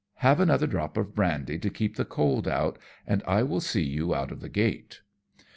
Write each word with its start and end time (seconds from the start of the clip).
Have 0.15 0.39
another 0.39 0.65
drop 0.65 0.97
of 0.97 1.13
brandj' 1.13 1.61
to 1.61 1.69
keep 1.69 1.95
the 1.95 2.05
cold 2.05 2.47
out, 2.47 2.79
and 3.05 3.21
I 3.27 3.43
will 3.43 3.61
see 3.61 3.83
you 3.83 4.15
out 4.15 4.31
of 4.31 4.41
the 4.41 4.49
gate." 4.49 5.01